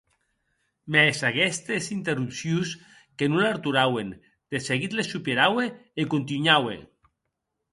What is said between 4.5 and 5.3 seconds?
de seguit les